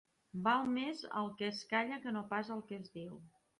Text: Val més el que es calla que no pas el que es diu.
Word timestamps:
Val 0.45 0.63
més 0.77 1.03
el 1.21 1.29
que 1.43 1.47
es 1.51 1.61
calla 1.75 2.01
que 2.07 2.17
no 2.19 2.25
pas 2.35 2.53
el 2.59 2.67
que 2.73 2.83
es 2.83 2.93
diu. 2.99 3.23